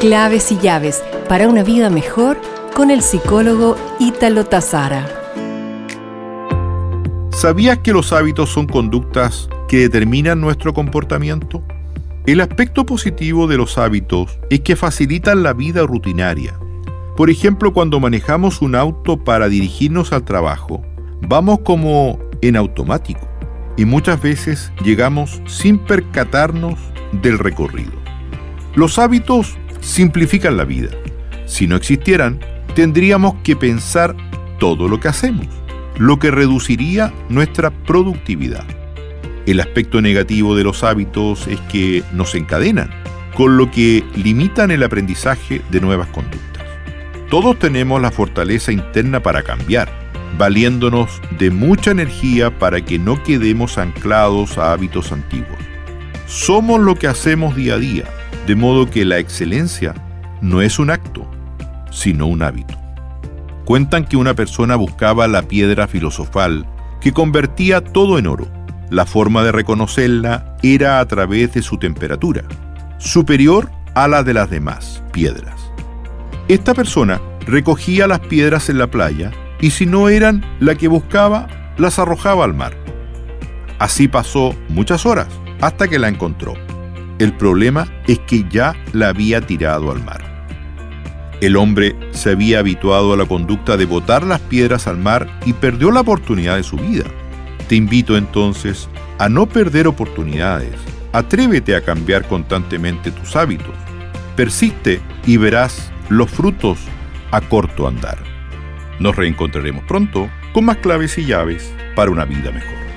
Claves 0.00 0.50
y 0.50 0.56
llaves 0.56 1.04
para 1.28 1.46
una 1.46 1.62
vida 1.62 1.90
mejor 1.90 2.40
con 2.74 2.90
el 2.90 3.02
psicólogo 3.02 3.76
Ítalo 3.98 4.46
Tazara. 4.46 5.06
¿Sabías 7.32 7.80
que 7.80 7.92
los 7.92 8.10
hábitos 8.14 8.48
son 8.48 8.66
conductas 8.66 9.50
que 9.68 9.80
determinan 9.80 10.40
nuestro 10.40 10.72
comportamiento? 10.72 11.62
El 12.24 12.40
aspecto 12.40 12.86
positivo 12.86 13.46
de 13.46 13.58
los 13.58 13.76
hábitos 13.76 14.38
es 14.48 14.60
que 14.60 14.74
facilitan 14.74 15.42
la 15.42 15.52
vida 15.52 15.82
rutinaria. 15.82 16.58
Por 17.14 17.28
ejemplo, 17.28 17.74
cuando 17.74 18.00
manejamos 18.00 18.62
un 18.62 18.76
auto 18.76 19.22
para 19.22 19.50
dirigirnos 19.50 20.14
al 20.14 20.24
trabajo, 20.24 20.80
vamos 21.20 21.58
como 21.62 22.18
en 22.40 22.56
automático 22.56 23.28
y 23.76 23.84
muchas 23.84 24.22
veces 24.22 24.72
llegamos 24.82 25.42
sin 25.44 25.78
percatarnos 25.78 26.78
del 27.20 27.38
recorrido. 27.38 27.92
Los 28.74 28.98
hábitos 28.98 29.58
simplifican 29.80 30.56
la 30.56 30.64
vida. 30.64 30.90
Si 31.46 31.66
no 31.66 31.76
existieran, 31.76 32.40
tendríamos 32.74 33.34
que 33.42 33.56
pensar 33.56 34.16
todo 34.58 34.88
lo 34.88 35.00
que 35.00 35.08
hacemos, 35.08 35.46
lo 35.98 36.18
que 36.18 36.30
reduciría 36.30 37.12
nuestra 37.28 37.70
productividad. 37.70 38.64
El 39.46 39.60
aspecto 39.60 40.00
negativo 40.00 40.54
de 40.54 40.64
los 40.64 40.84
hábitos 40.84 41.46
es 41.48 41.60
que 41.62 42.04
nos 42.12 42.34
encadenan, 42.34 42.90
con 43.34 43.56
lo 43.56 43.70
que 43.70 44.04
limitan 44.14 44.70
el 44.70 44.82
aprendizaje 44.82 45.62
de 45.70 45.80
nuevas 45.80 46.08
conductas. 46.08 46.64
Todos 47.30 47.58
tenemos 47.58 48.00
la 48.02 48.10
fortaleza 48.10 48.70
interna 48.70 49.20
para 49.20 49.42
cambiar, 49.42 49.88
valiéndonos 50.36 51.20
de 51.38 51.50
mucha 51.50 51.90
energía 51.90 52.56
para 52.58 52.84
que 52.84 52.98
no 52.98 53.22
quedemos 53.22 53.78
anclados 53.78 54.58
a 54.58 54.72
hábitos 54.72 55.12
antiguos. 55.12 55.58
Somos 56.26 56.80
lo 56.80 56.94
que 56.94 57.06
hacemos 57.06 57.56
día 57.56 57.74
a 57.74 57.78
día, 57.78 58.04
de 58.50 58.56
modo 58.56 58.90
que 58.90 59.04
la 59.04 59.18
excelencia 59.18 59.94
no 60.40 60.60
es 60.60 60.80
un 60.80 60.90
acto, 60.90 61.24
sino 61.92 62.26
un 62.26 62.42
hábito. 62.42 62.74
Cuentan 63.64 64.04
que 64.04 64.16
una 64.16 64.34
persona 64.34 64.74
buscaba 64.74 65.28
la 65.28 65.42
piedra 65.42 65.86
filosofal 65.86 66.66
que 67.00 67.12
convertía 67.12 67.80
todo 67.80 68.18
en 68.18 68.26
oro. 68.26 68.48
La 68.90 69.06
forma 69.06 69.44
de 69.44 69.52
reconocerla 69.52 70.56
era 70.64 70.98
a 70.98 71.06
través 71.06 71.54
de 71.54 71.62
su 71.62 71.78
temperatura, 71.78 72.42
superior 72.98 73.70
a 73.94 74.08
la 74.08 74.24
de 74.24 74.34
las 74.34 74.50
demás 74.50 75.00
piedras. 75.12 75.70
Esta 76.48 76.74
persona 76.74 77.20
recogía 77.46 78.08
las 78.08 78.18
piedras 78.18 78.68
en 78.68 78.78
la 78.78 78.88
playa 78.88 79.30
y 79.60 79.70
si 79.70 79.86
no 79.86 80.08
eran 80.08 80.44
la 80.58 80.74
que 80.74 80.88
buscaba, 80.88 81.46
las 81.78 82.00
arrojaba 82.00 82.46
al 82.46 82.54
mar. 82.54 82.76
Así 83.78 84.08
pasó 84.08 84.56
muchas 84.68 85.06
horas 85.06 85.28
hasta 85.60 85.86
que 85.86 86.00
la 86.00 86.08
encontró. 86.08 86.54
El 87.20 87.34
problema 87.34 87.86
es 88.06 88.18
que 88.20 88.46
ya 88.48 88.74
la 88.94 89.10
había 89.10 89.42
tirado 89.42 89.92
al 89.92 90.02
mar. 90.02 90.24
El 91.42 91.56
hombre 91.56 91.94
se 92.12 92.30
había 92.30 92.60
habituado 92.60 93.12
a 93.12 93.16
la 93.18 93.26
conducta 93.26 93.76
de 93.76 93.84
botar 93.84 94.22
las 94.22 94.40
piedras 94.40 94.86
al 94.86 94.96
mar 94.96 95.28
y 95.44 95.52
perdió 95.52 95.90
la 95.90 96.00
oportunidad 96.00 96.56
de 96.56 96.62
su 96.62 96.78
vida. 96.78 97.04
Te 97.68 97.76
invito 97.76 98.16
entonces 98.16 98.88
a 99.18 99.28
no 99.28 99.46
perder 99.46 99.86
oportunidades. 99.86 100.72
Atrévete 101.12 101.76
a 101.76 101.82
cambiar 101.82 102.26
constantemente 102.26 103.10
tus 103.10 103.36
hábitos. 103.36 103.74
Persiste 104.34 105.02
y 105.26 105.36
verás 105.36 105.92
los 106.08 106.30
frutos 106.30 106.78
a 107.32 107.42
corto 107.42 107.86
andar. 107.86 108.16
Nos 108.98 109.14
reencontraremos 109.14 109.84
pronto 109.84 110.30
con 110.54 110.64
más 110.64 110.78
claves 110.78 111.18
y 111.18 111.26
llaves 111.26 111.70
para 111.94 112.10
una 112.10 112.24
vida 112.24 112.50
mejor. 112.50 112.89